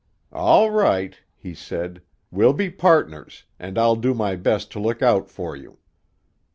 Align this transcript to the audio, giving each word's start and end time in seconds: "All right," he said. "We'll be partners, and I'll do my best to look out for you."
"All 0.33 0.71
right," 0.71 1.15
he 1.35 1.53
said. 1.53 2.01
"We'll 2.31 2.53
be 2.53 2.71
partners, 2.71 3.43
and 3.59 3.77
I'll 3.77 3.95
do 3.95 4.15
my 4.15 4.35
best 4.35 4.71
to 4.71 4.79
look 4.79 5.03
out 5.03 5.29
for 5.29 5.55
you." 5.55 5.77